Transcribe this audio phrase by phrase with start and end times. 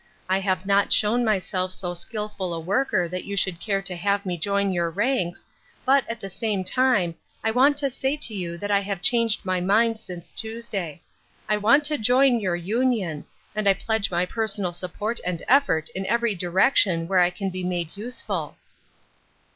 [0.27, 3.95] I have not shown my self so skillful a worker that you should care to
[3.95, 5.45] have me join your ranks,
[5.85, 9.45] but, at the same time, I want to say to you that I have changed
[9.45, 11.03] my mind since Tuesday.
[11.47, 13.25] I want to join your Union,
[13.55, 17.51] and I pledge my personal support and effort in any direc tion where I can
[17.51, 18.57] be made useful."